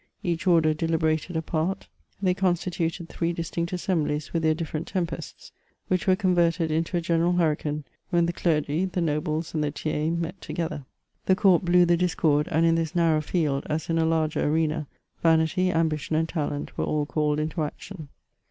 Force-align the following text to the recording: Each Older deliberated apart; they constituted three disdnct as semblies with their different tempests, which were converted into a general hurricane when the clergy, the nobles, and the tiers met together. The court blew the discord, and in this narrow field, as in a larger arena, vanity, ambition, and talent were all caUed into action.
Each 0.23 0.47
Older 0.47 0.73
deliberated 0.73 1.37
apart; 1.37 1.87
they 2.19 2.33
constituted 2.33 3.07
three 3.07 3.35
disdnct 3.35 3.71
as 3.71 3.83
semblies 3.85 4.33
with 4.33 4.41
their 4.41 4.55
different 4.55 4.87
tempests, 4.87 5.51
which 5.89 6.07
were 6.07 6.15
converted 6.15 6.71
into 6.71 6.97
a 6.97 7.01
general 7.01 7.33
hurricane 7.33 7.83
when 8.09 8.25
the 8.25 8.33
clergy, 8.33 8.85
the 8.85 8.99
nobles, 8.99 9.53
and 9.53 9.63
the 9.63 9.69
tiers 9.69 10.17
met 10.17 10.41
together. 10.41 10.85
The 11.27 11.35
court 11.35 11.63
blew 11.65 11.85
the 11.85 11.97
discord, 11.97 12.47
and 12.49 12.65
in 12.65 12.73
this 12.73 12.95
narrow 12.95 13.21
field, 13.21 13.67
as 13.69 13.91
in 13.91 13.99
a 13.99 14.05
larger 14.07 14.43
arena, 14.43 14.87
vanity, 15.21 15.71
ambition, 15.71 16.15
and 16.15 16.27
talent 16.27 16.75
were 16.79 16.85
all 16.85 17.05
caUed 17.05 17.37
into 17.37 17.61
action. 17.61 18.07